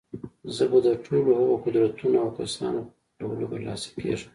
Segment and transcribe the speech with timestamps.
[0.55, 4.29] زه به د ټولو هغو قدرتونو او کسانو په خپلولو برلاسي کېږم.